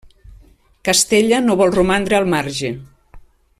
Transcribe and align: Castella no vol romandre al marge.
Castella 0.89 1.41
no 1.45 1.57
vol 1.61 1.75
romandre 1.77 2.19
al 2.21 2.27
marge. 2.35 2.75